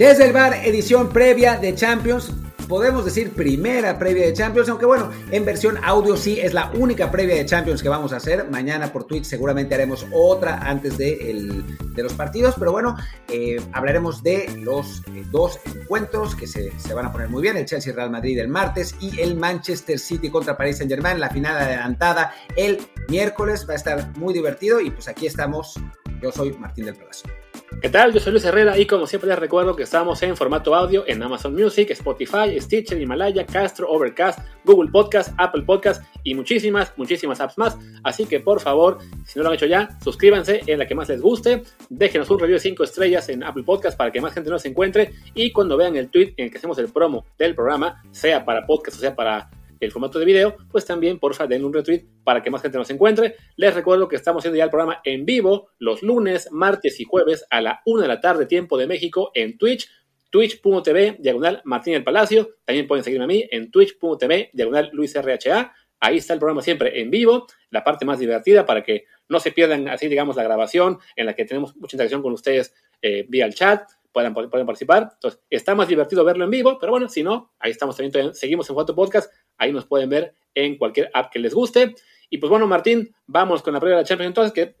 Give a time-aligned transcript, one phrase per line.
[0.00, 2.32] Desde el bar, edición previa de Champions
[2.66, 7.10] podemos decir primera previa de Champions, aunque bueno, en versión audio sí es la única
[7.10, 8.48] previa de Champions que vamos a hacer.
[8.48, 11.62] Mañana por Twitch seguramente haremos otra antes de,
[11.96, 12.96] los partidos, pero bueno,
[13.28, 17.58] eh, hablaremos de los eh, dos encuentros que se, se, van a poner muy bien,
[17.58, 21.28] el Chelsea Real Madrid el martes y el Manchester City contra Paris Saint Germain, la
[21.28, 22.78] final adelantada el
[23.08, 25.74] miércoles, va a estar muy divertido y pues aquí estamos,
[26.22, 27.30] yo soy Martín del Palacio.
[27.78, 28.12] ¿Qué tal?
[28.12, 31.22] Yo soy Luis Herrera y como siempre les recuerdo que estamos en formato audio en
[31.22, 37.56] Amazon Music, Spotify, Stitcher, Himalaya, Castro, Overcast, Google Podcast, Apple Podcast y muchísimas, muchísimas apps
[37.56, 37.78] más.
[38.02, 41.08] Así que por favor, si no lo han hecho ya, suscríbanse en la que más
[41.08, 44.50] les guste, déjenos un review de 5 estrellas en Apple Podcast para que más gente
[44.50, 48.02] nos encuentre y cuando vean el tweet en el que hacemos el promo del programa,
[48.10, 49.48] sea para podcast o sea para
[49.80, 52.90] el formato de video, pues también porfa denle un retweet para que más gente nos
[52.90, 53.36] encuentre.
[53.56, 57.44] Les recuerdo que estamos haciendo ya el programa en vivo los lunes, martes y jueves
[57.50, 59.90] a la 1 de la tarde, tiempo de México, en Twitch,
[60.30, 62.56] twitch.tv, diagonal Martín el Palacio.
[62.64, 65.72] También pueden seguirme a mí en twitch.tv, diagonal Luis RHA.
[66.02, 69.52] Ahí está el programa siempre en vivo, la parte más divertida para que no se
[69.52, 73.44] pierdan así, digamos, la grabación en la que tenemos mucha interacción con ustedes eh, vía
[73.44, 75.10] el chat puedan, pueden participar.
[75.14, 78.68] Entonces, está más divertido verlo en vivo, pero bueno, si no, ahí estamos también, seguimos
[78.70, 81.94] en Foto Podcast, ahí nos pueden ver en cualquier app que les guste.
[82.28, 84.76] Y pues bueno, Martín, vamos con la prueba de la Champions entonces, que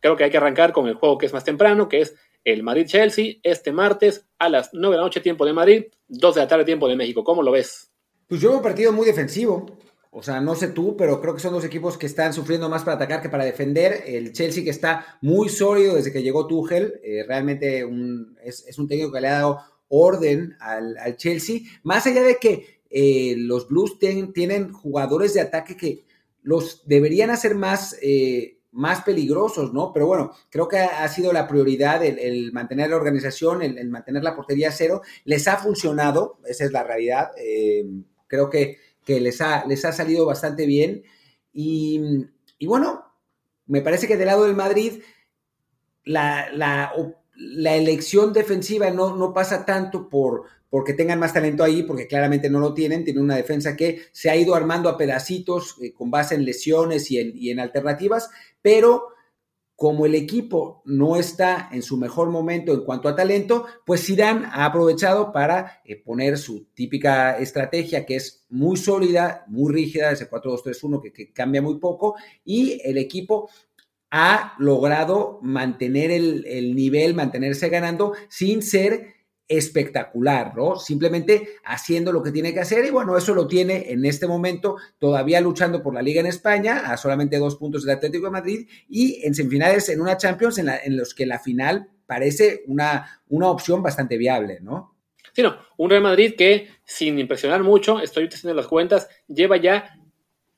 [0.00, 2.62] creo que hay que arrancar con el juego que es más temprano, que es el
[2.62, 6.48] Madrid-Chelsea, este martes a las 9 de la noche, tiempo de Madrid, 2 de la
[6.48, 7.24] tarde, tiempo de México.
[7.24, 7.90] ¿Cómo lo ves?
[8.28, 9.66] Pues yo veo un partido muy defensivo.
[10.18, 12.84] O sea, no sé tú, pero creo que son dos equipos que están sufriendo más
[12.84, 14.02] para atacar que para defender.
[14.06, 17.86] El Chelsea que está muy sólido desde que llegó Tuchel, eh, realmente
[18.42, 21.60] es, un técnico que le ha dado orden al, Chelsea.
[21.82, 26.06] Más allá de que eh, los Blues tienen jugadores de ataque que
[26.42, 29.92] los deberían hacer más, eh, más peligrosos, ¿no?
[29.92, 34.34] Pero bueno, creo que ha, sido la prioridad el, mantener la organización, el, mantener la
[34.34, 35.02] portería cero.
[35.26, 37.32] Les ha funcionado, esa es la realidad.
[38.28, 41.04] creo que que les ha, les ha salido bastante bien.
[41.54, 42.26] Y,
[42.66, 43.04] bueno,
[43.66, 45.00] me parece que del lado del Madrid
[46.04, 46.92] la, la,
[47.76, 52.58] elección defensiva no, no, pasa tanto por porque tengan más talento ahí, porque claramente no
[52.58, 56.34] lo tienen, tienen una defensa que se ha ido armando a pedacitos eh, con base
[56.34, 58.28] en lesiones y en, y en alternativas,
[58.60, 59.08] pero
[59.76, 64.46] como el equipo no está en su mejor momento en cuanto a talento, pues Zidane
[64.50, 70.30] ha aprovechado para eh, poner su típica estrategia que es muy sólida, muy rígida, ese
[70.30, 73.50] 4-2-3-1 que, que, cambia muy poco y el equipo
[74.10, 79.15] ha logrado mantener el nivel, mantenerse ganando sin ser
[79.48, 80.76] espectacular, ¿no?
[80.76, 84.76] Simplemente haciendo lo que tiene que hacer y bueno, eso lo tiene en este momento
[84.98, 88.68] todavía luchando por la liga en España a solamente dos puntos del Atlético de Madrid
[88.88, 93.22] y en semifinales en una Champions en, la, en los que la final parece una,
[93.28, 94.96] una opción bastante viable, ¿no?
[95.32, 99.98] Sí, no, un Real Madrid que sin impresionar mucho, estoy haciendo las cuentas, lleva ya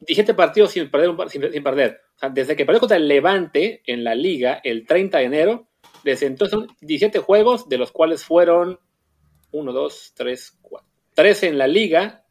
[0.00, 2.00] 17 partidos sin perder, sin, sin perder.
[2.16, 5.67] O sea, desde que perdió contra el Levante en la liga el 30 de enero,
[6.04, 8.78] entonces son 17 juegos, de los cuales fueron
[9.52, 10.88] 1, 2, 3, 4.
[11.14, 12.24] 13 en la liga,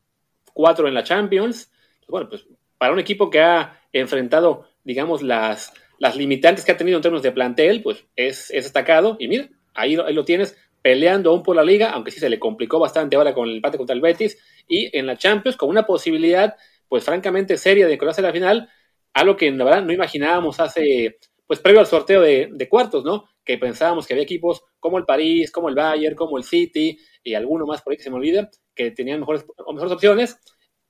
[0.53, 1.71] 4 en la Champions.
[2.07, 2.45] Bueno, pues
[2.77, 7.23] para un equipo que ha enfrentado, digamos, las, las limitantes que ha tenido en términos
[7.23, 9.17] de plantel, pues es, es destacado.
[9.19, 12.39] Y mira, ahí, ahí lo tienes peleando aún por la liga, aunque sí se le
[12.39, 14.37] complicó bastante ahora con el empate contra el Betis.
[14.67, 16.55] Y en la Champions, con una posibilidad,
[16.87, 18.69] pues francamente seria de colarse a la final,
[19.13, 23.27] algo que la verdad no imaginábamos hace, pues previo al sorteo de, de cuartos, ¿no?
[23.47, 27.33] Que pensábamos que había equipos como el París, como el Bayern, como el City y
[27.33, 30.37] alguno más por ahí que se me olvida, que tenían mejores, mejores opciones,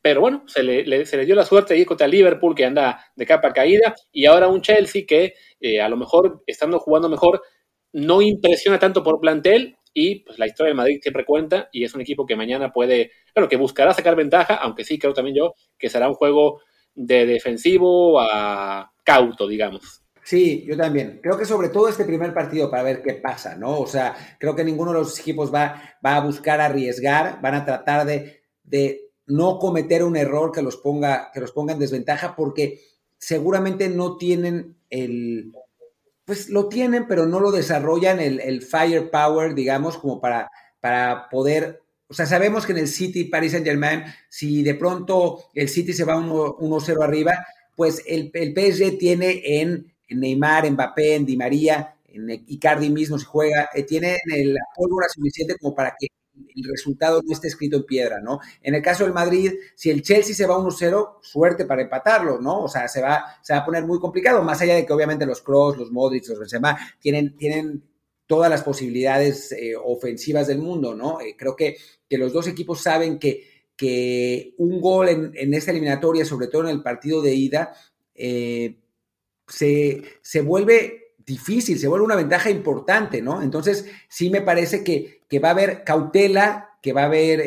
[0.02, 0.84] pero bueno, se le,
[1.26, 4.62] dio la suerte de ir contra Liverpool, que anda de capa caída, y ahora un
[4.62, 7.44] Chelsea que eh, a lo mejor, estando jugando mejor,
[7.94, 11.94] no impresiona tanto por plantel, y pues la historia del Madrid siempre cuenta, y es
[11.94, 15.54] un equipo que mañana puede, claro, que buscará sacar ventaja, aunque sí creo también yo
[15.78, 16.62] que será un juego
[16.96, 20.07] de defensivo a cauto, digamos.
[20.28, 21.22] Sí, yo también.
[21.24, 23.80] Creo que sobre todo este primer partido para ver qué pasa, ¿no?
[23.80, 27.64] O sea, creo que ninguno de los equipos va, va a buscar arriesgar, van a
[27.64, 32.36] tratar de, de, no cometer un error que los, ponga, que los ponga en desventaja
[32.36, 32.82] porque
[33.18, 35.54] seguramente no tienen el,
[36.26, 40.52] pues lo tienen, pero no lo desarrollan el, el firepower, digamos, como para,
[40.82, 45.46] para poder o sea, sabemos que en el City, Paris Saint Germain, si de pronto
[45.54, 47.46] el City se va 1-0 arriba,
[47.78, 53.18] pues el, el, PSG tiene en en Neymar, Mbappé, en Di María, en Icardi mismo
[53.18, 56.08] se juega, eh, tienen la pólvora suficiente como para que
[56.56, 58.40] el resultado no esté escrito en piedra, ¿no?
[58.62, 62.64] En el caso del Madrid, si el Chelsea se va 1-0, suerte para empatarlo, ¿no?
[62.64, 65.26] O sea, se va, se va a poner muy complicado, más allá de que obviamente
[65.26, 67.84] los Kroos, los Modric, los Benzema tienen, tienen
[68.26, 71.22] todas las posibilidades eh, ofensivas del mundo, ¿no?
[71.22, 71.78] Eh, creo que,
[72.10, 76.64] que, los dos equipos saben que, que un gol en, en, esta eliminatoria, sobre todo
[76.64, 77.74] en el partido de ida,
[78.14, 78.76] eh,
[79.48, 83.42] se, se, vuelve difícil, se vuelve una ventaja importante, ¿no?
[83.42, 87.42] Entonces, sí me parece que, que va a haber cautela, que va a haber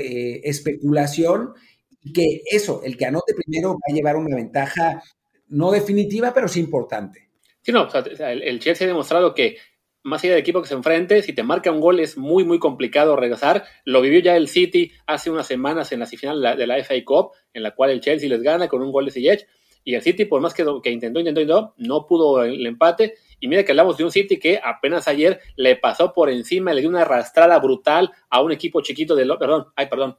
[0.44, 1.55] especulación
[2.02, 5.02] y que eso, el que anote primero va a llevar una ventaja
[5.49, 7.31] no definitiva, pero sí importante.
[7.62, 9.56] Sí, no, el, el Chelsea ha demostrado que
[10.02, 12.58] más allá del equipo que se enfrente, si te marca un gol es muy, muy
[12.58, 13.64] complicado regresar.
[13.85, 17.32] Lo vivió ya el City hace unas semanas en la semifinal de la FA Cup,
[17.52, 19.47] en la cual el Chelsea les gana con un gol de Ziyech.
[19.85, 23.15] Y el City, por más que, intentó, intentó, intentó, no pudo el empate.
[23.41, 26.81] Y mira que hablamos de un City que apenas ayer le pasó por encima, le
[26.81, 29.27] dio una arrastrada brutal a un equipo chiquito de...
[29.38, 30.19] Perdón, ay, perdón.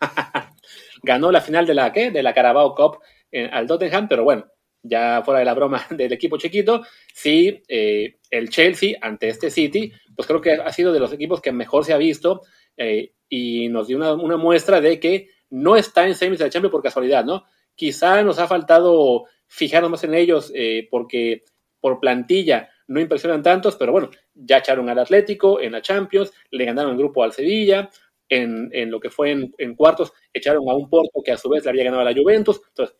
[1.02, 2.10] Ganó la final de la, ¿qué?
[2.10, 2.98] De la Carabao Cup
[3.30, 4.46] en, al Tottenham, pero bueno,
[4.84, 6.82] ya fuera de la broma del equipo chiquito,
[7.12, 11.40] sí, eh, el Chelsea ante este City, pues creo que ha sido de los equipos
[11.40, 12.42] que mejor se ha visto
[12.76, 16.82] eh, y nos dio una, muestra de que no está en semis de Champions por
[16.82, 17.44] casualidad, ¿no?
[17.74, 21.44] Quizá nos ha faltado fijarnos más en ellos eh, porque
[21.80, 26.64] por plantilla no impresionan tantos, pero bueno, ya echaron al Atlético en la Champions, le
[26.64, 27.90] ganaron el grupo al Sevilla,
[28.28, 31.48] en, en lo que fue en, en, cuartos echaron a un Porto que a su
[31.48, 32.96] vez le había ganado a la Juventus, entonces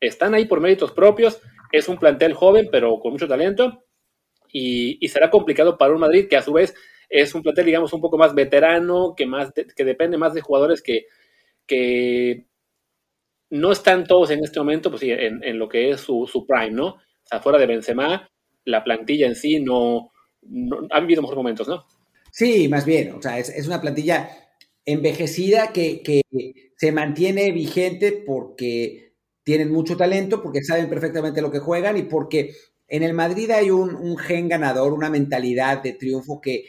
[0.00, 1.40] están ahí por méritos propios,
[1.72, 3.84] es un plantel joven pero con mucho talento
[4.52, 6.74] y, será complicado para un Madrid que a su vez
[7.08, 10.82] es un plantel digamos un poco más veterano, que, más que depende más de jugadores
[10.82, 11.06] que,
[11.66, 12.46] que
[13.50, 16.72] no están todos en este momento pues, en, en lo que es su, su, prime,
[16.72, 16.86] ¿no?
[16.86, 18.28] O sea, fuera de Benzema,
[18.64, 20.10] la plantilla en sí no,
[20.42, 21.84] no ha vivido mejores momentos, ¿no?
[22.30, 24.30] Sí, más bien, o sea, es, es una plantilla
[24.84, 26.22] envejecida que, que
[26.76, 32.54] se mantiene vigente porque tienen mucho talento, porque saben perfectamente lo que juegan y porque
[32.86, 36.64] en el Madrid hay un, gen ganador, una mentalidad de triunfo que,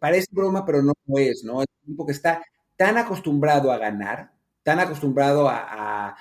[0.00, 1.62] parece broma, pero no lo es, ¿no?
[1.62, 2.42] Es un equipo que está
[2.76, 4.32] tan acostumbrado a ganar,
[4.66, 6.16] tan acostumbrado a,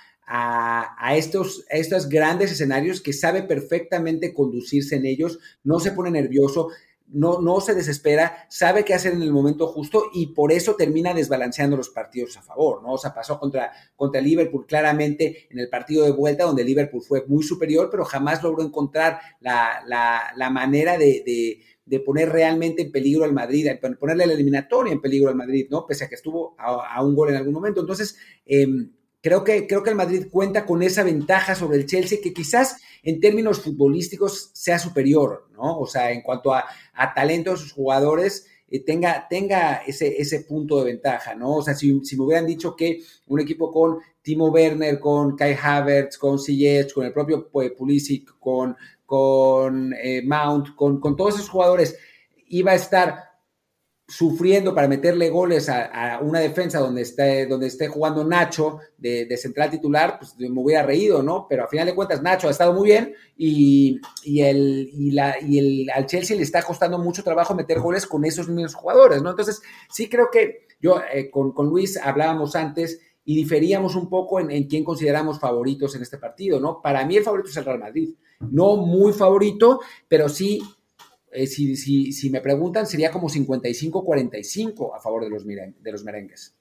[1.15, 6.67] estos, a estos grandes escenarios que sabe perfectamente conducirse en ellos, no se pone nervioso,
[7.07, 11.15] no, no se desespera, sabe qué hacer en el momento justo y por eso termina
[11.15, 12.93] desbalanceando los partidos a favor, ¿no?
[12.93, 17.25] O sea, pasó contra, contra Liverpool claramente en el partido de vuelta, donde Liverpool fue
[17.25, 21.63] muy superior, pero jamás logró encontrar la, manera de,
[22.05, 25.85] poner realmente en peligro al Madrid, ponerle la eliminatoria en peligro al Madrid, ¿no?
[25.85, 27.81] Pese a que estuvo a, un gol en algún momento.
[27.81, 28.91] Entonces, em,
[29.25, 32.77] Creo que, creo que el Madrid cuenta con esa ventaja sobre el Chelsea que quizás
[33.01, 35.79] en términos futbolísticos sea superior, ¿no?
[35.79, 36.65] O sea, en cuanto a,
[37.15, 41.55] talento de sus jugadores, eh, tenga, tenga ese, ese punto de ventaja, ¿no?
[41.55, 46.19] O sea, si, me hubieran dicho que un equipo con Timo Werner, con Kai Havertz,
[46.19, 51.49] con Ziyech, con el propio pues, Pulisic, con, con eh, Mount, con, con todos esos
[51.49, 51.97] jugadores,
[52.47, 53.35] iba a estar
[54.07, 59.71] sufriendo para meterle goles a, una defensa donde esté, donde esté jugando Nacho de, central
[59.71, 61.47] titular, pues me hubiera reído, ¿no?
[61.49, 65.57] Pero a final de cuentas Nacho ha estado muy bien y, el, y, la, y
[65.57, 69.31] el, al Chelsea le está costando mucho trabajo meter goles con esos mismos jugadores, ¿no?
[69.31, 74.39] Entonces, sí creo que yo eh, con, con, Luis hablábamos antes y diferíamos un poco
[74.39, 76.81] en, en quién consideramos favoritos en este partido, ¿no?
[76.81, 78.13] Para mí el favorito es el Real Madrid.
[78.39, 80.61] No muy favorito, pero sí
[81.35, 86.55] eh, si, si, me preguntan, sería como 55-45 a favor de los, de los merengues.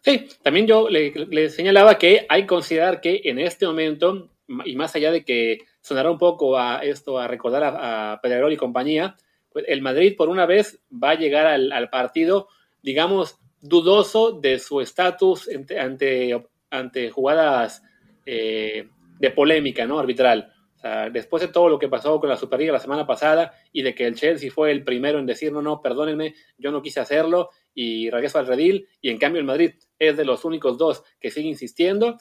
[0.00, 4.30] Sí, también yo le, señalaba que hay que considerar que en este momento,
[4.64, 8.52] y más allá de que sonará un poco a esto, a recordar a, a Pedrerol
[8.52, 9.16] y compañía,
[9.52, 12.48] pues el Madrid por una vez va a llegar al, partido,
[12.82, 16.38] digamos, dudoso de su estatus ante,
[16.70, 17.82] ante, jugadas
[18.26, 19.98] eh, de polémica, ¿no?
[19.98, 20.54] Arbitral
[21.10, 24.06] después de todo lo que pasó con la Superliga la semana pasada y de que
[24.06, 28.10] el Chelsea fue el primero en decir, no, no, perdónenme, yo no quise hacerlo y
[28.10, 31.48] regreso al redil, y en cambio el Madrid es de los únicos dos que sigue
[31.48, 32.18] insistiendo,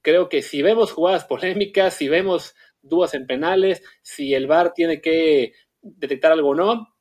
[0.00, 5.02] creo que si vemos jugadas polémicas, si vemos dudas en penales, si el VAR tiene
[5.02, 6.95] que detectar algo o no,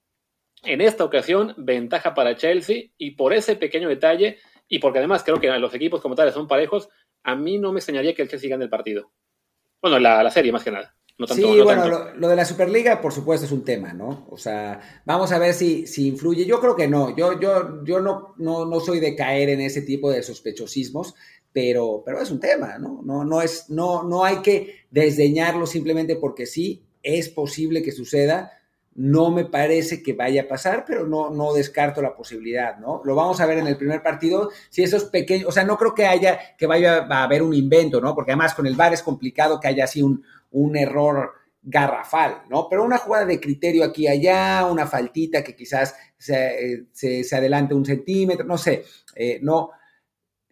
[0.65, 5.39] en esta ocasión ventaja para Chelsea y por ese pequeño detalle y porque además creo
[5.39, 6.89] que los equipos como tales son parejos,
[7.24, 9.12] a mí no me extrañaría que el Chelsea gane el partido.
[9.81, 10.95] Bueno, la, serie más que nada.
[11.27, 14.27] sí, bueno, lo, de la Superliga, por supuesto, es un tema, ¿no?
[14.29, 16.45] O sea, vamos a ver si, si influye.
[16.45, 17.15] Yo creo que no.
[17.15, 21.13] Yo, yo, yo no, no, soy de caer en ese tipo de sospechosismos,
[21.51, 23.01] pero, pero es un tema, ¿no?
[23.03, 28.51] No, no, es, no, no hay que desdeñarlo simplemente porque sí, es posible que suceda.
[28.96, 33.02] No me parece que vaya a pasar, pero no, no descarto la posibilidad, ¿no?
[33.04, 34.50] Lo vamos a ver en el primer partido.
[34.70, 38.00] Si esos pequeños, o sea, no creo que haya, que vaya a haber un invento,
[38.02, 38.16] ¿no?
[38.16, 41.34] Porque además con el VAR es complicado que haya así un, un error
[41.66, 42.70] garrafal, ¿no?
[42.70, 47.74] Pero una jugada de criterio aquí y allá, una faltita que quizás se, se, adelante
[47.74, 48.86] un centímetro, no sé,
[49.16, 49.72] eh, no,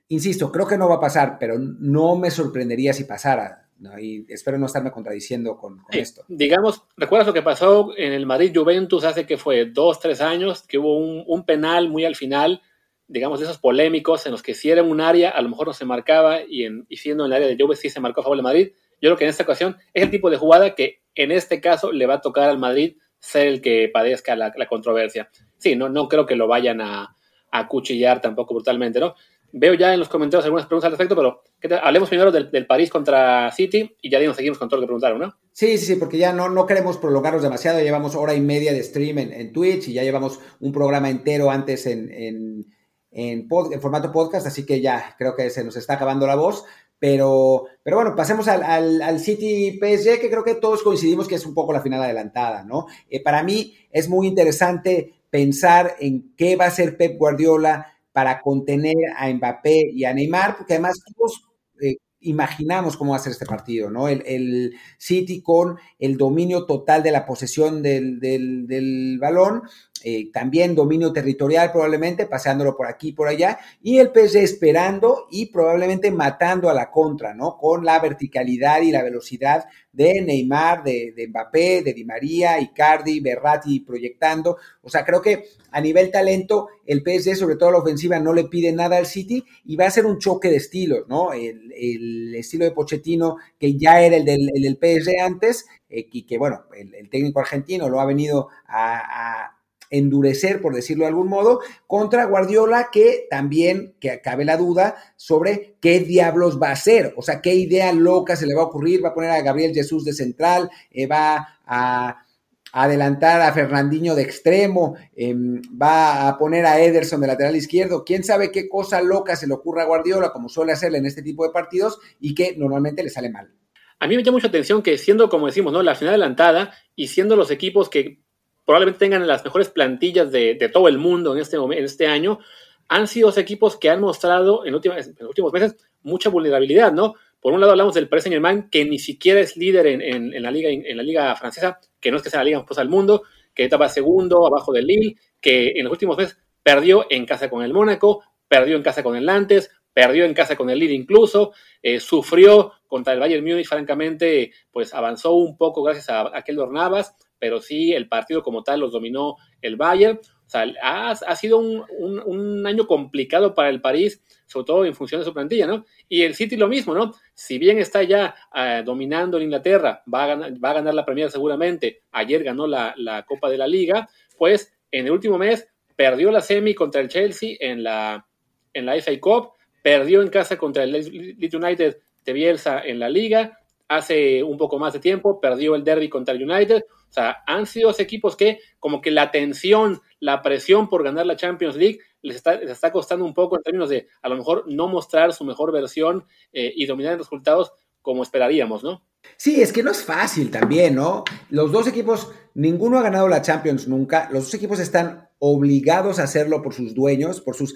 [0.08, 3.63] insisto, creo que no va a pasar, pero no me sorprendería si pasara.
[4.00, 6.24] Y espero no estarme contradiciendo con, esto.
[6.28, 10.64] Digamos, ¿recuerdas lo que pasó en el Madrid Juventus hace que fue dos, tres años?
[10.68, 12.62] Que hubo un, penal muy al final,
[13.08, 15.74] digamos, de esos polémicos en los que si era un área, a lo mejor no
[15.74, 18.24] se marcaba y, en, y siendo en el área de Juve sí se marcó a
[18.24, 18.72] favor Madrid.
[19.02, 21.92] Yo creo que en esta ocasión es el tipo de jugada que en este caso
[21.92, 25.30] le va a tocar al Madrid ser el que padezca la, controversia.
[25.58, 27.16] Sí, no, no creo que lo vayan a,
[27.52, 29.16] a cuchillar tampoco brutalmente, ¿no?
[29.56, 31.44] Veo ya en los comentarios algunas preguntas al respecto, pero
[31.84, 35.20] hablemos primero del, París contra City y ya nos seguimos con todo lo que preguntaron,
[35.20, 35.36] ¿no?
[35.52, 37.78] Sí, sí, sí, porque ya no, no queremos prolongarnos demasiado.
[37.78, 41.52] Ya llevamos hora y media de stream en, Twitch y ya llevamos un programa entero
[41.52, 42.66] antes en, en,
[43.12, 46.66] en, formato podcast, así que ya creo que se nos está acabando la voz.
[46.98, 48.64] Pero, pero bueno, pasemos al,
[49.04, 52.64] al, City PSG, que creo que todos coincidimos que es un poco la final adelantada,
[52.64, 52.88] ¿no?
[53.08, 58.42] Eh, para mí es muy interesante pensar en qué va a ser Pep Guardiola para
[58.42, 61.44] contener a Mbappé y a Neymar, porque además todos
[61.82, 64.08] eh, imaginamos cómo va a ser este partido, ¿no?
[64.08, 69.64] El, City con el dominio total de la posesión del, del balón
[70.06, 75.28] eh, también dominio territorial probablemente, paseándolo por aquí y por allá, y el PSG esperando
[75.32, 77.58] y probablemente matando a la contra, ¿no?
[77.58, 83.80] Con la verticalidad y la velocidad de Neymar, de, Mbappé, de Di María, Icardi, Berratti
[83.80, 84.58] proyectando.
[84.82, 88.44] O sea, creo que a nivel talento, el PSG, sobre todo la ofensiva, no le
[88.46, 91.32] pide nada al City y va a ser un choque de estilos, ¿no?
[91.32, 96.38] El, estilo de Pochettino, que ya era el del, el PSG antes, eh, y que,
[96.38, 99.56] bueno, el, técnico argentino lo ha venido a
[99.94, 105.76] endurecer, por decirlo de algún modo, contra Guardiola, que también, que cabe la duda sobre
[105.80, 109.04] qué diablos va a hacer, o sea, qué idea loca se le va a ocurrir,
[109.04, 112.26] va a poner a Gabriel Jesús de central, eh, va a
[112.74, 118.24] adelantar a Fernandinho de extremo, em, va a poner a Ederson de lateral izquierdo, quién
[118.24, 121.46] sabe qué cosa loca se le ocurra a Guardiola, como suele hacerle en este tipo
[121.46, 123.54] de partidos, y que normalmente le sale mal.
[124.00, 125.84] A mí me llama mucha atención que siendo, como decimos, ¿no?
[125.84, 128.23] la final adelantada y siendo los equipos que
[128.66, 132.40] probablemente tengan las mejores plantillas de, todo el mundo en este, en este año,
[132.88, 137.16] han sido los equipos que han mostrado en, en, los últimos meses mucha vulnerabilidad, ¿no?
[137.40, 140.70] Por un lado hablamos del Paris Saint-Germain, que ni siquiera es líder en, la liga,
[140.70, 143.24] en la liga francesa, que no es que sea la liga más poderosa del mundo,
[143.54, 147.62] que estaba segundo abajo del Lille, que en los últimos meses perdió en casa con
[147.64, 151.52] el Mónaco, perdió en casa con el Nantes, perdió en casa con el Lille incluso,
[151.82, 156.72] eh, sufrió contra el Bayern Múnich, francamente, pues avanzó un poco gracias a, a Keylor
[156.72, 157.14] Navas,
[157.44, 160.18] pero sí el partido como tal los dominó el Bayern.
[160.18, 165.26] O sea, ha, sido un, año complicado para el París, sobre todo en función de
[165.26, 165.84] su plantilla, ¿no?
[166.08, 167.12] Y el City lo mismo, ¿no?
[167.34, 171.04] Si bien está ya eh, dominando en Inglaterra, va a, ganar, va a ganar la
[171.04, 174.08] Premier seguramente, ayer ganó la, Copa de la Liga,
[174.38, 178.26] pues en el último mes perdió la semi contra el Chelsea en la,
[178.74, 179.50] en la FA Cup,
[179.82, 183.60] perdió en casa contra el Leeds United de Bielsa en la Liga,
[183.96, 186.84] hace un poco más de tiempo, perdió el derby contra el United.
[187.10, 191.26] O sea, han sido los equipos que como que la tensión, la presión por ganar
[191.26, 194.88] la Champions League les está, costando un poco en términos de a lo mejor no
[194.88, 199.04] mostrar su mejor versión eh, y dominar los resultados como esperaríamos, ¿no?
[199.38, 201.24] Sí, es que no es fácil también, ¿no?
[201.50, 204.30] Los dos equipos, ninguno ha ganado la Champions nunca.
[204.32, 207.76] Los dos equipos están obligados a hacerlo por sus dueños, por sus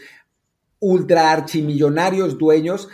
[0.79, 2.89] ultra archimillonarios dueños.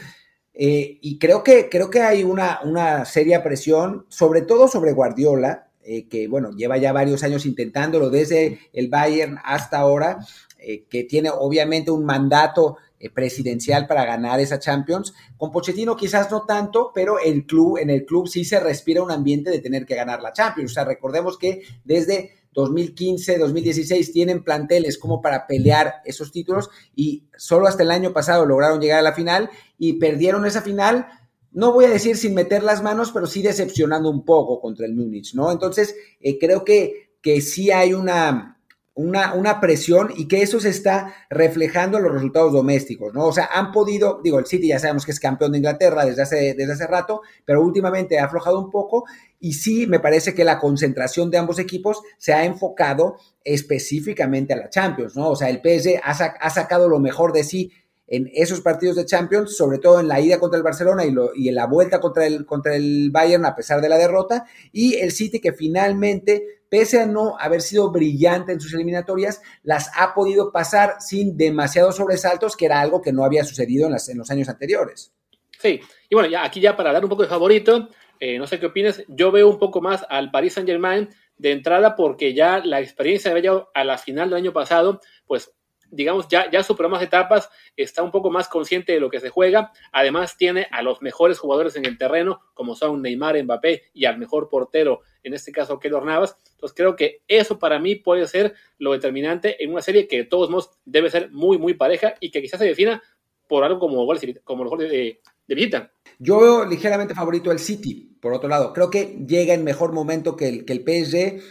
[0.53, 5.69] Eh, y creo que, creo que hay una, una seria presión, sobre todo sobre Guardiola,
[5.83, 10.19] eh, que bueno, lleva ya varios años intentándolo desde el Bayern hasta ahora,
[10.59, 12.77] eh, que tiene obviamente un mandato
[13.13, 15.13] presidencial para ganar esa Champions.
[15.35, 19.11] Con Pochettino quizás no tanto, pero el club, en el club sí se respira un
[19.11, 20.71] ambiente de tener que ganar la Champions.
[20.71, 27.23] O sea, recordemos que desde 2015, 2016 tienen planteles como para pelear esos títulos y
[27.37, 31.07] solo hasta el año pasado lograron llegar a la final y perdieron esa final.
[31.51, 34.95] No voy a decir sin meter las manos, pero sí decepcionando un poco contra el
[34.95, 35.51] Múnich, ¿no?
[35.51, 38.52] Entonces, eh, creo que, que sí hay una,
[38.95, 43.25] una, una, presión y que eso se está reflejando en los resultados domésticos, ¿no?
[43.25, 46.21] O sea, han podido, digo, el City ya sabemos que es campeón de Inglaterra desde
[46.21, 49.05] hace, desde hace rato, pero últimamente ha aflojado un poco
[49.39, 54.57] y sí me parece que la concentración de ambos equipos se ha enfocado específicamente a
[54.57, 55.29] la Champions, ¿no?
[55.29, 57.71] O sea, el PSG ha, ha sacado lo mejor de sí
[58.13, 61.31] en esos partidos de Champions, sobre todo en la ida contra el Barcelona y, lo,
[61.33, 64.97] y, en la vuelta contra el, contra el Bayern a pesar de la derrota, y
[64.97, 70.13] el City que finalmente pese a no haber sido brillante en sus eliminatorias, las ha
[70.13, 74.47] podido pasar sin demasiados sobresaltos, que era algo que no había sucedido en, los años
[74.47, 75.11] anteriores.
[75.59, 77.89] Sí, y bueno, ya aquí ya para dar un poco de favorito,
[78.19, 81.51] eh, no sé qué opinas, yo veo un poco más al Paris Saint Germain de
[81.51, 85.51] entrada porque ya la experiencia de haber a la final del año pasado, pues
[85.93, 89.29] digamos, ya, ya superó más etapas, está un poco más consciente de lo que se
[89.29, 94.05] juega, además tiene a los mejores jugadores en el terreno, como son Neymar, Mbappé y
[94.05, 98.27] al mejor portero, en este caso Keylor Navas, entonces creo que eso para mí puede
[98.27, 102.15] ser lo determinante en una serie que de todos modos debe ser muy, muy pareja
[102.19, 103.01] y que quizás se defina
[103.47, 105.91] por algo como goles, como los de, de visita.
[106.19, 108.73] Yo veo ligeramente favorito el City, por otro lado.
[108.73, 111.41] Creo que llega en mejor momento que el, que el PSG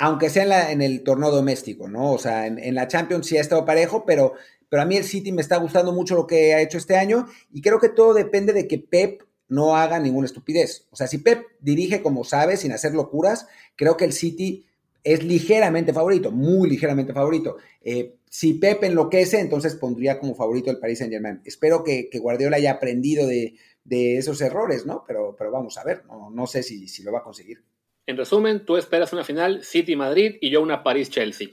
[0.00, 2.12] aunque sea en, el torneo doméstico, ¿no?
[2.12, 4.32] O sea, en, la Champions sí ha estado parejo, pero,
[4.70, 7.26] pero a mí el City me está gustando mucho lo que ha hecho este año
[7.52, 10.86] y creo que todo depende de que Pep no haga ninguna estupidez.
[10.90, 14.64] O sea, si Pep dirige como sabe, sin hacer locuras, creo que el City
[15.04, 17.58] es ligeramente favorito, muy ligeramente favorito.
[17.82, 21.42] Eh, si Pep enloquece, entonces pondría como favorito el Paris Saint Germain.
[21.44, 23.54] Espero que, Guardiola haya aprendido de,
[23.90, 25.04] esos errores, ¿no?
[25.06, 27.62] Pero, pero vamos a ver, no, no sé si, si lo va a conseguir.
[28.10, 31.50] En resumen, tú esperas una final City-Madrid y yo una París-Chelsea.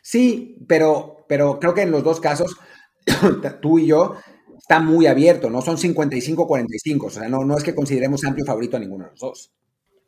[0.00, 2.56] Sí, pero, pero creo que en los dos casos,
[3.60, 4.14] tú y yo,
[4.58, 5.60] está muy abierto, ¿no?
[5.60, 9.20] Son 55-45, o sea, no, no es que consideremos amplio favorito a ninguno de los
[9.20, 9.52] dos.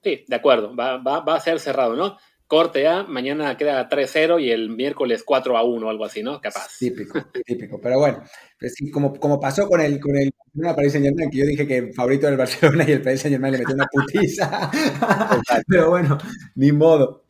[0.03, 2.17] Sí, de acuerdo, va, va, va a ser cerrado, ¿no?
[2.51, 6.41] Corte A, mañana queda 3-0 y el miércoles 4-1 o algo así, ¿no?
[6.41, 6.79] Capaz.
[6.81, 7.81] Típico, típico.
[7.81, 8.25] Pero bueno,
[8.59, 10.33] pues como, como pasó con el, con el
[10.75, 13.53] Paris Saint Germain, que yo dije que favorito del Barcelona y el Paris Saint Germain
[13.53, 14.69] le metió una putiza.
[15.69, 16.19] Pero bueno,
[16.57, 17.23] ni modo.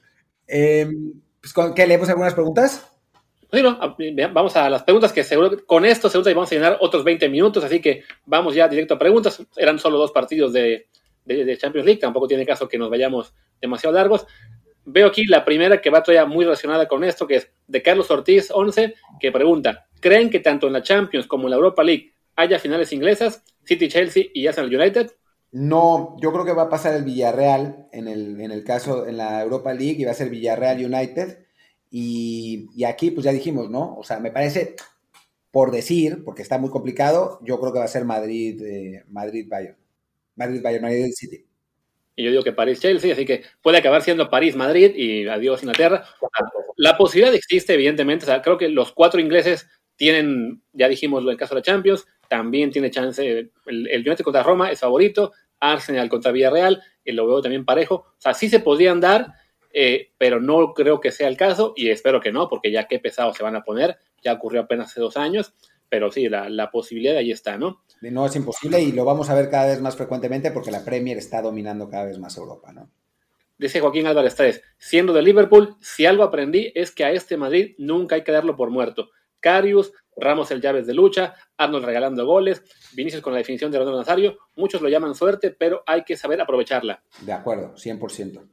[0.49, 0.89] Eh,
[1.39, 1.87] pues, ¿Qué?
[1.87, 2.91] ¿Leemos algunas preguntas?
[3.53, 3.79] Sí, no,
[4.33, 7.63] vamos a las preguntas que seguro con esto seguro vamos a llenar otros 20 minutos,
[7.63, 9.47] así que vamos ya directo a preguntas.
[9.55, 10.89] Eran solo dos partidos de,
[11.27, 14.27] de Champions League, tampoco tiene caso que nos vayamos demasiado largos
[14.85, 18.11] veo aquí la primera que va todavía muy relacionada con esto, que es de Carlos
[18.11, 22.13] Ortiz 11, que pregunta, ¿creen que tanto en la Champions como en la Europa League
[22.37, 25.13] haya finales inglesas, City, Chelsea y Arsenal United?
[25.53, 29.17] No, yo creo que va a pasar el Villarreal en el, en el caso, en
[29.17, 31.45] la Europa League, y va a ser Villarreal United.
[31.91, 33.97] Y, aquí, pues ya dijimos, ¿no?
[33.97, 34.77] O sea, me parece,
[35.51, 39.47] por decir, porque está muy complicado, yo creo que va a ser Madrid, eh, Madrid
[39.51, 39.77] Bayern.
[40.37, 41.50] Madrid Bayern, Madrid City
[42.23, 46.05] yo digo que París-Chelsea, así que puede acabar siendo París-Madrid y adiós Inglaterra.
[46.77, 51.31] La posibilidad existe, evidentemente, o sea, creo que los cuatro ingleses tienen, ya dijimos en
[51.31, 55.33] el caso de la Champions, también tiene chance, el, el United contra Roma es favorito,
[55.61, 59.35] Arsenal contra Villarreal, y lo veo también parejo, o sea, sí se podrían dar,
[59.73, 62.99] eh, pero no creo que sea el caso y espero que no, porque ya qué
[62.99, 65.53] pesados se van a poner, ya ocurrió apenas hace dos años,
[65.89, 67.83] pero sí, la, la posibilidad ahí está, ¿no?
[68.01, 71.19] No es imposible y lo vamos a ver cada vez más frecuentemente porque la Premier
[71.19, 72.91] está dominando cada vez más Europa, ¿no?
[73.59, 77.75] Dice Joaquín Álvarez 3, siendo de Liverpool, si algo aprendí es que a este Madrid
[77.77, 79.11] nunca hay que darlo por muerto.
[79.39, 82.63] Carius, Ramos el llaves de lucha, Arnold regalando goles,
[82.95, 86.41] Vinicius con la definición de Ronaldo Nazario, muchos lo llaman suerte, pero hay que saber
[86.41, 87.03] aprovecharla.
[87.23, 88.49] De acuerdo, 100%.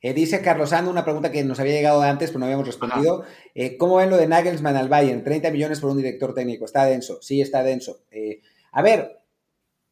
[0.00, 3.24] Eh, dice Carlos Ando una pregunta que nos había llegado antes, pero no habíamos respondido.
[3.54, 5.24] Eh, ¿Cómo ven lo de Nagelsmann al Bayern?
[5.24, 6.64] 30 millones por un director técnico.
[6.64, 7.18] ¿Está denso?
[7.20, 8.02] Sí, está denso.
[8.12, 8.40] Eh,
[8.78, 9.24] a ver,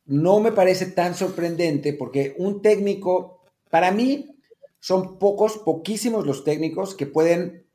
[0.05, 4.38] no me parece tan sorprendente porque un técnico, para mí,
[4.79, 7.66] son pocos, poquísimos los técnicos que pueden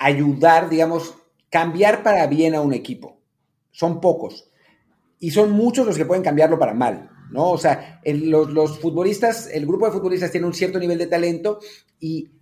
[0.00, 1.14] ayudar, digamos,
[1.48, 3.20] cambiar para bien a un equipo.
[3.70, 4.50] Son pocos.
[5.20, 7.52] Y son muchos los que pueden cambiarlo para mal, ¿no?
[7.52, 11.60] O sea, los, los futbolistas, el grupo de futbolistas tiene un cierto nivel de talento
[12.00, 12.32] y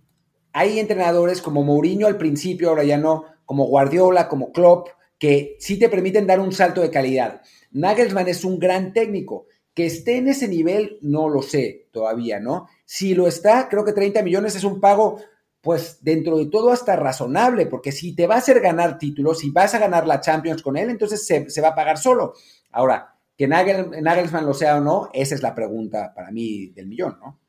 [0.53, 4.87] hay entrenadores como Mourinho al principio, ahora ya no, como Guardiola, como Klopp,
[5.19, 7.41] que sí te permiten dar un salto de calidad.
[7.75, 9.47] Nagelsmann es un gran técnico.
[9.73, 12.69] Que esté en ese nivel, no lo sé todavía, ¿no?
[12.85, 15.19] Si lo está, creo que 30 millones es un pago,
[15.59, 19.49] pues dentro de todo hasta razonable, porque si te va a hacer ganar títulos, si
[19.49, 22.35] vas a ganar la Champions con él, entonces se, va a pagar solo.
[22.71, 27.19] Ahora, que Nagelsmann lo sea o no, esa es la pregunta para mí del millón,
[27.19, 27.41] ¿no?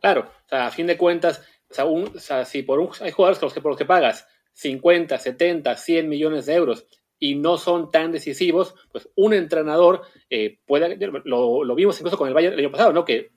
[0.00, 1.40] Claro, o sea, a fin de cuentas,
[1.78, 6.08] o sea, si por un, hay jugadores que por los que pagas 50, 70, 100
[6.08, 6.88] millones de euros
[7.24, 12.34] y no son tan decisivos, pues un entrenador eh, puede, lo, vimos incluso con el
[12.34, 13.02] Bayern el año pasado, ¿no?
[13.02, 13.30] Que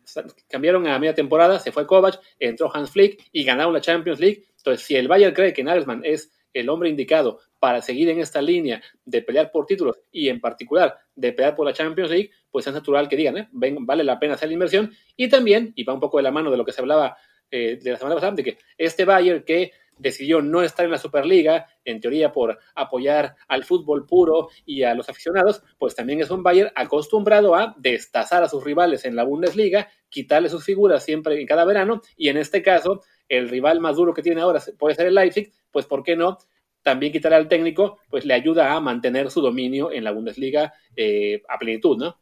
[0.49, 4.43] cambiaron a media temporada, se fue Kovac, entró Hans Flick y ganaron la Champions League.
[4.57, 8.41] Entonces, si el Bayern cree que Nagelsmann es el hombre indicado para seguir en esta
[8.41, 12.67] línea de pelear por títulos y en particular de pelear por la Champions League, pues
[12.67, 13.47] es natural que digan, ¿eh?
[13.53, 14.91] vale la pena hacer la inversión.
[15.15, 17.15] Y también, y va un poco de la mano de lo que se hablaba
[17.49, 20.97] eh, de la semana pasada, de que este Bayern que decidió no estar en la
[20.97, 26.29] Superliga, en teoría por apoyar al fútbol puro y a los aficionados, pues también es
[26.29, 31.39] un Bayern acostumbrado a destazar a sus rivales en la Bundesliga, quitarle sus figuras siempre
[31.39, 34.95] en cada verano, y en este caso, el rival más duro que tiene ahora puede
[34.95, 36.37] ser el Leipzig, pues ¿por qué no?
[36.81, 41.41] También quitar al técnico, pues le ayuda a mantener su dominio en la Bundesliga eh,
[41.49, 42.17] a plenitud, ¿no?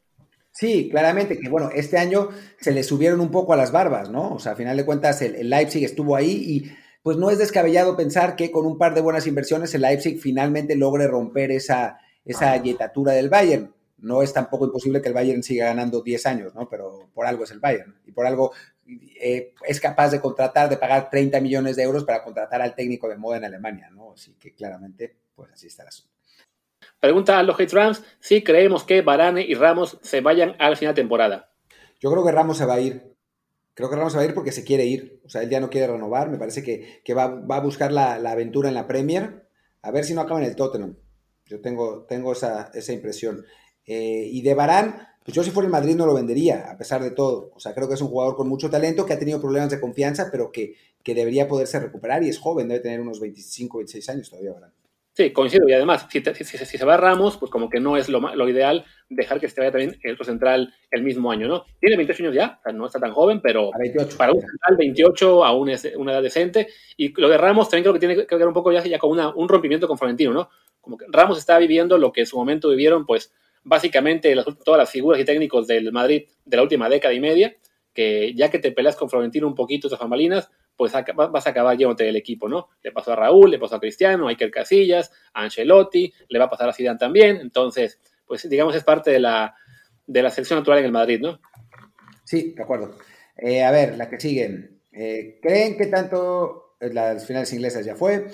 [0.55, 2.29] Sí, claramente que bueno, este año
[2.61, 4.35] se le subieron un poco a las barbas, ¿no?
[4.35, 6.71] O sea, a final de cuentas el, Leipzig estuvo ahí y
[7.05, 10.75] pues no es descabellado pensar que con un par de buenas inversiones el Leipzig finalmente
[10.75, 13.75] logre romper esa, esa yetatura del Bayern.
[13.99, 16.67] No es tampoco imposible que el Bayern siga ganando 10 años, ¿no?
[16.67, 18.53] Pero por algo es el Bayern y por algo
[19.21, 23.07] eh, es capaz de contratar, de pagar 30 millones de euros para contratar al técnico
[23.07, 24.13] de moda en Alemania, ¿no?
[24.13, 26.11] Así que claramente, pues así está el asunto.
[26.99, 30.95] Pregunta a los Hate Rams si creemos que Barane y Ramos se vayan al final
[30.95, 31.51] de temporada.
[31.99, 33.14] Yo creo que Ramos se va a ir.
[33.75, 35.21] Creo que Ramos va a ir porque se quiere ir.
[35.25, 36.29] O sea, él ya no quiere renovar.
[36.29, 39.45] Me parece que, va, a buscar la, aventura en la Premier.
[39.81, 40.95] A ver si no acaba en el Tottenham.
[41.45, 43.45] Yo tengo, esa, impresión.
[43.85, 47.03] Eh, y de Barán, pues yo si fuera el Madrid no lo vendería, a pesar
[47.03, 47.51] de todo.
[47.53, 49.81] O sea, creo que es un jugador con mucho talento, que ha tenido problemas de
[49.81, 54.29] confianza, pero que debería poderse recuperar y es joven, debe tener unos 25, 26 años
[54.29, 54.74] todavía, Barán.
[55.15, 55.67] Sí, coincido.
[55.69, 58.83] Y además, si, si, se va Ramos, pues como que no es lo, lo, ideal
[59.07, 61.63] dejar que se vaya también el otro central el mismo año, ¿no?
[61.79, 63.71] Tiene 28 años ya, o sea, no está tan joven, pero
[64.17, 66.67] para un central 28 aún es una edad decente.
[66.97, 69.09] Y lo de Ramos también creo que tiene que ver un poco ya, ya con
[69.09, 70.49] una, un rompimiento con Florentino, ¿no?
[70.81, 74.91] Como que Ramos está viviendo lo que en su momento vivieron, pues, básicamente todas las
[74.91, 77.55] figuras y técnicos del Madrid de la última década y media,
[77.93, 81.77] que ya que te peleas con Florentino un poquito de bambalinas, pues vas a acabar
[81.77, 82.69] llevándote del equipo, ¿no?
[82.83, 86.45] Le pasó a Raúl, le pasó a Cristiano, a Iker Casillas, a Ancelotti, le va
[86.45, 89.55] a pasar a Zidane también, entonces, pues digamos es parte de la,
[90.05, 91.39] de la selección natural en el Madrid, ¿no?
[92.23, 92.97] Sí, de acuerdo.
[93.37, 94.81] Eh, a ver, la que siguen.
[94.91, 98.27] Eh, ¿Creen que tanto eh, las finales inglesas ya fue?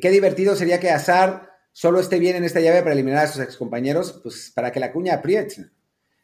[0.00, 3.40] qué divertido sería que Azar solo esté bien en esta llave para eliminar a sus
[3.40, 5.66] excompañeros, pues para que la cuña apriete.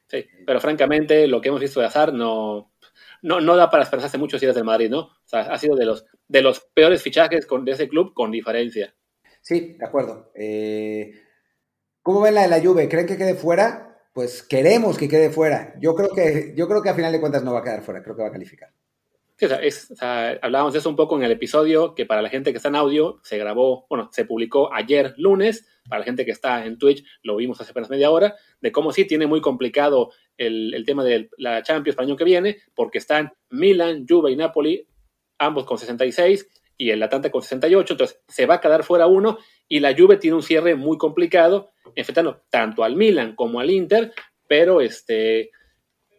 [0.08, 2.69] Sí, pero francamente lo que hemos visto de Azar no,
[3.22, 5.00] no, no da para esperarse muchos días del Madrid, ¿no?
[5.00, 8.30] O sea, ha sido de los, de los peores fichajes con, de ese club con
[8.30, 8.94] diferencia.
[9.40, 10.30] Sí, de acuerdo.
[10.34, 11.12] Eh,
[12.02, 12.88] ¿Cómo ven la de la Juve?
[12.88, 13.98] ¿Creen que quede fuera?
[14.12, 15.74] Pues queremos que quede fuera.
[15.80, 18.02] Yo creo que, yo creo que a final de cuentas no va a quedar fuera,
[18.02, 18.70] creo que va a calificar
[20.42, 22.76] hablábamos de eso un poco en el episodio que para la gente que está en
[22.76, 27.04] audio se grabó, bueno, se publicó ayer lunes, para la gente que está en Twitch
[27.22, 30.12] lo vimos hace apenas media hora, de cómo sí tiene muy complicado
[30.46, 34.36] el, tema de la Champions para el año que viene, porque están Milan, Juve y
[34.36, 34.86] Napoli,
[35.38, 39.38] ambos con 66 y el Atlanta con 68, entonces se va a quedar fuera uno
[39.68, 44.12] y la Juve tiene un cierre muy complicado, enfrentando tanto al Milan como al Inter,
[44.48, 45.50] pero este,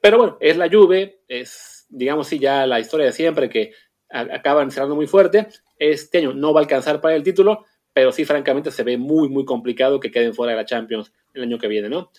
[0.02, 3.74] pero bueno, es la Juve, es digamos, sí, ya la historia de siempre, que
[4.10, 5.48] acaban cerrando muy fuerte.
[5.78, 9.30] Este año no va a alcanzar para el título, pero sí, francamente, se ve muy,
[9.30, 12.12] muy complicado que queden fuera de la Champions el año que viene, ¿no?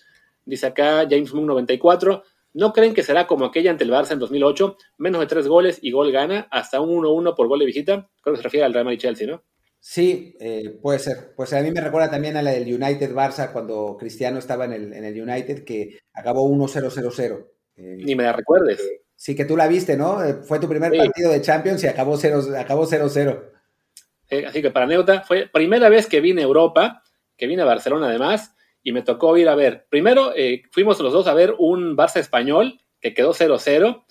[0.45, 2.23] Dice acá James Moon 94.
[2.55, 4.77] ¿No creen que será como aquella ante el Barça en 2008?
[4.99, 8.11] Menos de tres goles y gol gana, hasta un 1-1 por gol de visita.
[8.21, 9.43] Creo que se refiere al Real Madrid Chelsea, ¿no?
[9.81, 11.35] Sí, eh, puede ser.
[11.35, 14.73] Pues a mí me recuerda también a la del United Barça cuando Cristiano estaba en
[14.75, 17.47] el, en el United, que acabó 1-0-0-0.
[17.77, 18.81] Eh, Ni me la recuerdes.
[18.81, 20.19] Eh, Sí, que tú la viste, ¿no?
[20.43, 22.59] Fue tu primer partido de Champions y acabó 0-0.
[22.59, 27.05] Acabó así que para anécdota, fue primera vez que vine a Europa,
[27.37, 28.53] que vine a Barcelona además,
[28.83, 29.87] y me tocó ir a ver.
[29.89, 34.05] Primero eh, fuimos los dos a ver un Barça español que quedó 0-0,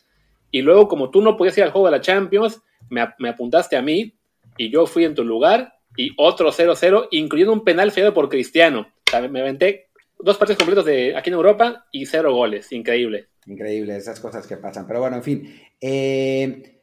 [0.52, 3.82] y luego como tú no podías ir al juego de la Champions, me, apuntaste a
[3.82, 4.18] mí,
[4.58, 8.88] y yo fui en tu lugar, y otro 0-0, incluyendo un penal feo por Cristiano.
[9.08, 12.72] O sea, me aventé dos partidos completos de aquí en Europa y cero goles.
[12.72, 13.28] Increíble.
[13.46, 14.88] Increíble, esas cosas que pasan.
[14.88, 15.62] Pero bueno, en fin.
[15.80, 16.81] Eh,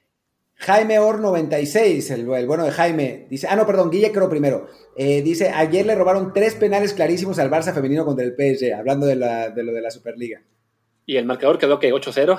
[0.58, 4.66] Jaime Or 96, el, bueno de Jaime, dice, ah, no, perdón, Guille creo primero.
[4.96, 9.06] Eh, dice, ayer le robaron tres penales clarísimos al Barça femenino contra el PSG, hablando
[9.06, 10.42] de, de lo de la Superliga.
[11.08, 12.38] ¿Y el marcador quedó que 8-0?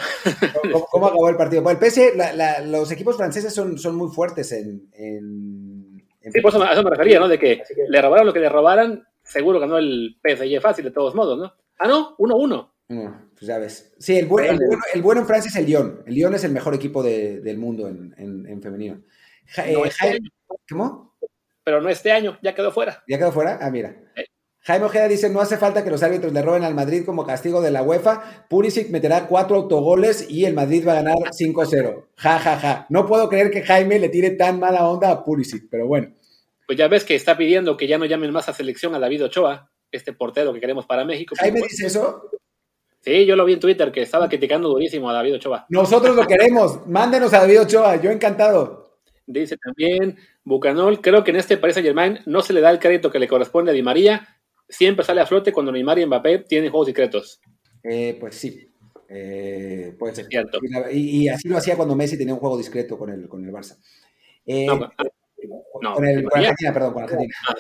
[0.92, 1.64] ¿Cómo, acabó el partido?
[1.64, 6.74] Bueno, el PSG, los equipos franceses son, son muy fuertes en, Sí, por eso, a
[6.74, 7.28] eso me refería, ¿no?
[7.28, 11.16] De que, le robaron lo que le robaran, seguro ganó el PSG fácil de todos
[11.16, 11.54] modos, ¿no?
[11.80, 13.29] Ah, no, 1-1.
[13.40, 13.94] Pues ya ves.
[14.00, 14.60] Sí, el, bueno,
[14.94, 16.04] el, bueno, en Francia es el Lyon.
[16.06, 19.02] El Lyon es el mejor equipo del mundo en, femenino.
[19.58, 20.20] Eh, este
[20.70, 21.16] ¿Cómo?
[21.64, 23.04] Pero no este año, ya quedó fuera.
[23.08, 23.58] ¿Ya quedó fuera?
[23.62, 23.96] Ah, mira.
[24.62, 27.62] Jaime Ojeda dice, no hace falta que los árbitros le roben al Madrid como castigo
[27.62, 28.46] de la UEFA.
[28.50, 32.08] Pulisic meterá cuatro autogoles y el Madrid va a ganar 5-0.
[32.18, 32.86] Ja, ja, ja.
[32.90, 36.14] No puedo creer que Jaime le tire tan mala onda a Pulisic, pero bueno
[36.70, 39.24] pues ya ves que está pidiendo que ya no llamen más a selección a David
[39.24, 41.34] Ochoa, este portero que queremos para México.
[41.36, 42.30] ¿Jaime dice eso?
[43.02, 45.66] Sí, yo lo vi en Twitter, que estaba criticando durísimo a David Ochoa.
[45.70, 49.00] Nosotros lo queremos, mándenos a David Ochoa, yo encantado.
[49.26, 52.80] Dice también Bucanol, creo que en este Paris Saint Germain no se le da el
[52.80, 54.28] crédito que le corresponde a Di María,
[54.68, 57.40] siempre sale a flote cuando Neymar y Mbappé tienen juegos secretos.
[57.84, 58.72] Eh, pues sí,
[59.08, 60.26] eh, puede ser.
[60.26, 60.60] Cierto.
[60.92, 63.78] Y, así lo hacía cuando Messi tenía un juego discreto con el, con el Barça.
[64.46, 64.80] Eh, no,
[65.96, 67.34] con, el, Argentina, perdón, con Argentina.
[67.48, 67.56] Ah,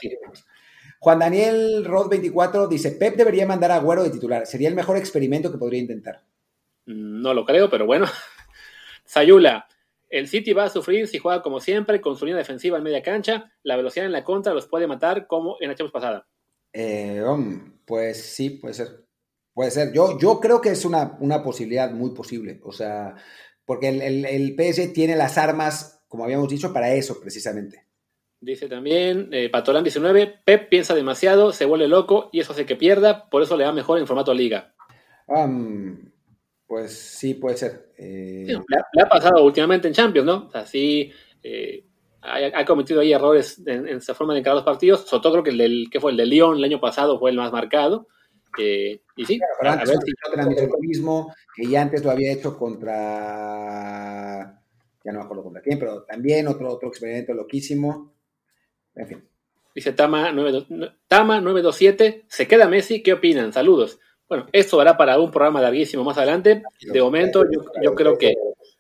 [0.99, 4.45] Juan Daniel Rod 24 dice, Pep debería mandar a Agüero de titular.
[4.45, 6.23] Sería el mejor experimento que podría intentar.
[6.85, 8.05] No lo creo, pero bueno.
[9.05, 9.67] Sayula,
[10.09, 13.01] el City va a sufrir si juega como siempre, con su línea defensiva en media
[13.01, 13.51] cancha.
[13.63, 16.27] La velocidad en la contra los puede matar como en la Champions pasada.
[16.73, 17.23] Eh,
[17.85, 19.05] pues sí, puede ser.
[19.53, 19.93] Puede ser.
[19.93, 22.59] Yo, yo creo que es una, una posibilidad muy posible.
[22.63, 23.15] O sea,
[23.63, 27.88] porque el, el, el PSG tiene las armas, como habíamos dicho, para eso precisamente.
[28.41, 32.77] Dice también eh, Patolán 19, Pep piensa demasiado, se vuelve loco y eso hace que
[32.77, 34.73] pierda, por eso le va mejor en formato liga.
[36.65, 37.91] pues sí, puede ser.
[37.97, 38.47] Eh...
[38.47, 40.47] le, ha, pasado últimamente en Champions, ¿no?
[40.47, 41.11] O sea, sí,
[41.43, 41.83] eh,
[42.21, 45.49] ha, cometido ahí errores en, en, forma de encarar los partidos, sobre todo creo que
[45.49, 48.07] el del, que fue el de Lyon el año pasado fue el más marcado.
[48.57, 52.57] Eh, y sí, claro, a, a ver el mismo, que ya antes lo había hecho
[52.57, 52.97] contra,
[55.03, 58.13] ya no me acuerdo contra quién, pero también otro, otro experimento loquísimo.
[58.95, 59.29] En fin.
[59.73, 60.65] Dice Tama, 9,
[61.07, 63.53] Tama 927, se queda Messi, ¿qué opinan?
[63.53, 63.99] Saludos.
[64.27, 66.63] Bueno, esto hará para un programa larguísimo más adelante.
[66.81, 68.33] De momento, yo, yo creo que,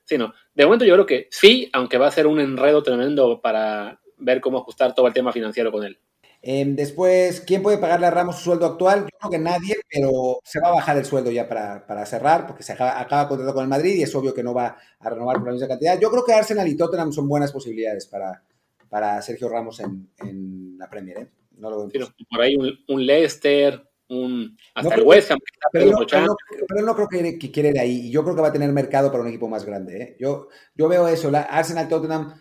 [0.03, 3.39] sí, no, de momento yo creo que sí, aunque va a ser un enredo tremendo
[3.41, 5.97] para ver cómo ajustar todo el tema financiero con él.
[6.41, 9.01] Eh, después, ¿quién puede pagarle a Ramos su sueldo actual?
[9.01, 12.47] Yo creo que nadie, pero se va a bajar el sueldo ya para, para cerrar,
[12.47, 15.09] porque se acaba, acaba contrato con el Madrid y es obvio que no va a
[15.09, 15.99] renovar por la misma cantidad.
[15.99, 18.41] Yo creo que Arsenal y Tottenham son buenas posibilidades para,
[18.89, 21.19] para Sergio Ramos en, en la Premier.
[21.19, 21.27] ¿eh?
[21.57, 25.39] No lo veo por ahí un, un, Leicester, un, hasta no el West Ham.
[25.71, 26.35] Pero, no, pero, no,
[26.67, 28.09] pero no creo que, que, quiere ir ahí.
[28.09, 30.01] Yo creo que va a tener mercado para un equipo más grande.
[30.01, 30.17] ¿eh?
[30.19, 31.29] Yo, yo veo eso.
[31.29, 32.33] La Arsenal, Tottenham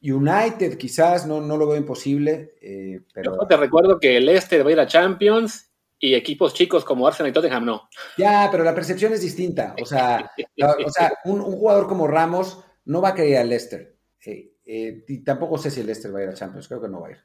[0.00, 3.36] United quizás, no, no lo veo imposible, eh, pero...
[3.40, 7.06] Yo te recuerdo que el Este va a ir a Champions y equipos chicos como
[7.06, 7.88] Arsenal y Tottenham no.
[8.18, 9.74] Ya, pero la percepción es distinta.
[9.80, 10.30] O sea,
[10.86, 13.96] o sea un, un, jugador como Ramos no va a querer al Leicester.
[14.26, 16.88] Eh, eh, y tampoco sé si el Leicester va a ir a Champions, creo que
[16.88, 17.18] no va a ir.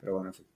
[0.00, 0.46] Pero bueno, en fin.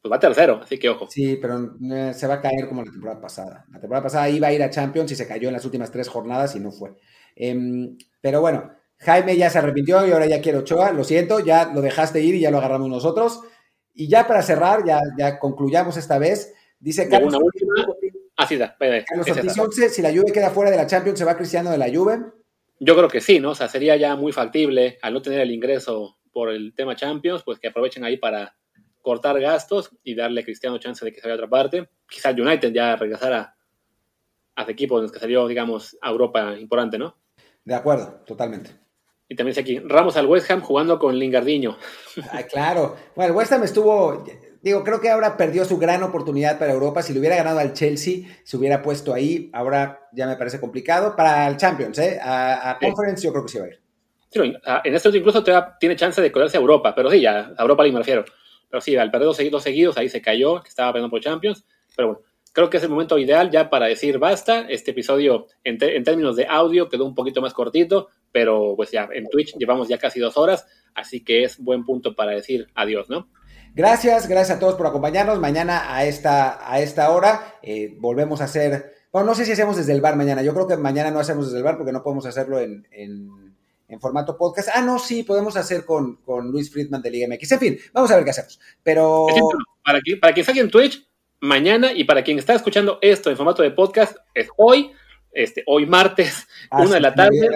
[0.00, 1.06] Pues va tercero, así que ojo.
[1.08, 3.64] Sí, pero eh, se va a caer como la temporada pasada.
[3.72, 6.08] La temporada pasada iba a ir a Champions y se cayó en las últimas tres
[6.08, 6.94] jornadas y no fue.
[7.34, 10.92] Em, pero bueno, Jaime ya se arrepintió y ahora ya quiere Ochoa.
[10.92, 13.40] Lo siento, ya lo dejaste ir y ya lo agarramos nosotros.
[13.94, 16.54] Y ya para cerrar, ya, ya concluyamos esta vez.
[16.78, 17.34] Dice Carlos.
[17.34, 17.72] Una última.
[18.36, 21.24] Ah, sí, da, Carlos Ortiz 11, si la Juve queda fuera de la Champions, ¿se
[21.24, 22.18] va Cristiano de la Juve?
[22.78, 23.50] Yo creo que sí, ¿no?
[23.50, 27.42] O sea, sería ya muy factible, al no tener el ingreso por el tema Champions,
[27.42, 28.56] pues que aprovechen ahí para
[29.00, 31.88] cortar gastos y darle a Cristiano chance de que se vaya a otra parte.
[32.08, 33.56] Quizás United ya regresara
[34.54, 37.16] a ese equipo en el que salió, digamos, a Europa importante, ¿no?
[37.64, 38.70] De acuerdo, totalmente.
[39.28, 41.76] Y también dice aquí, Ramos al West Ham jugando con Lingardiño.
[42.30, 42.96] Ah, claro.
[43.14, 44.24] Bueno, el West Ham estuvo,
[44.66, 47.00] digo, creo que ahora perdió su gran oportunidad para Europa.
[47.00, 49.48] Si le hubiera ganado al Chelsea, se hubiera puesto ahí.
[49.52, 51.14] Ahora ya me parece complicado.
[51.14, 52.18] Para el Champions, ¿eh?
[52.20, 53.80] A, a Conference yo creo que sí va a ir.
[54.28, 54.40] Sí,
[54.84, 55.44] en este incluso
[55.78, 58.24] tiene chance de colarse a Europa, pero sí, ya a Europa me refiero.
[58.68, 61.64] Pero sí, al perder dos seguidos, seguidos ahí se cayó, que estaba peleando por Champions.
[61.94, 64.66] Pero bueno, creo que es el momento ideal ya para decir basta.
[64.68, 69.08] Este episodio, en, en, términos de audio, quedó un poquito más cortito, pero pues ya
[69.12, 73.08] en Twitch llevamos ya casi dos horas, así que es buen punto para decir adiós,
[73.08, 73.28] ¿no?
[73.76, 75.38] Gracias, gracias a todos por acompañarnos.
[75.38, 78.94] Mañana a esta, a esta hora eh, volvemos a hacer.
[79.12, 80.40] Bueno, no sé si hacemos desde el bar mañana.
[80.40, 83.54] Yo creo que mañana no hacemos desde el bar porque no podemos hacerlo en, en,
[83.86, 84.70] en formato podcast.
[84.72, 87.52] Ah, no, sí, podemos hacer con, con, Luis Friedman de Liga MX.
[87.52, 88.58] En fin, vamos a ver qué hacemos.
[88.82, 89.26] Pero.
[89.84, 91.06] Para, que, para quien está aquí en Twitch,
[91.40, 94.90] mañana y para quien está escuchando esto en formato de podcast, es hoy,
[95.32, 97.50] este, hoy martes, ah, una sí, de la tarde,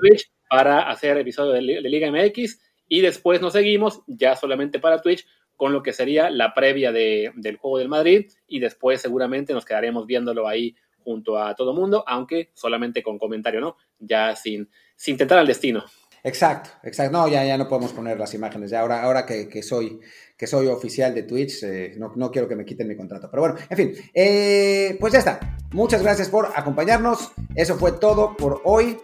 [0.00, 5.00] Twitch para hacer episodio de, de, Liga MX y después nos seguimos ya solamente para
[5.00, 5.26] Twitch
[5.60, 9.66] con lo que sería la previa de, del juego del Madrid y después seguramente nos
[9.66, 13.76] quedaremos viéndolo ahí junto a todo mundo, aunque solamente con comentario, ¿no?
[13.98, 15.84] Ya sin, sin tentar al destino.
[16.24, 17.12] Exacto, exacto.
[17.12, 18.70] No, ya, ya no podemos poner las imágenes.
[18.70, 20.00] Ya ahora, ahora que, que soy,
[20.34, 23.28] que soy oficial de Twitch, eh, no, no, quiero que me quiten mi contrato.
[23.30, 25.58] Pero bueno, en fin, eh, pues ya está.
[25.72, 27.32] Muchas gracias por acompañarnos.
[27.54, 28.96] Eso fue todo por hoy.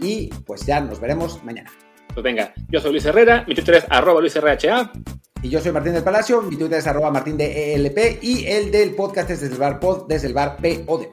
[0.00, 1.70] Y pues ya nos veremos mañana.
[2.14, 4.92] Pues venga, yo soy Luis Herrera, mi Twitter es arroba LuisRHA.
[5.42, 8.70] Y yo soy Martín del Palacio, mi Twitter es arroba Martín de ELP y el
[8.70, 11.08] del podcast es desde el bar pod, desde el bar POD.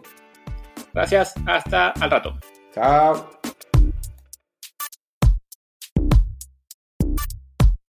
[0.94, 2.38] Gracias, hasta al rato.
[2.74, 3.30] Chao.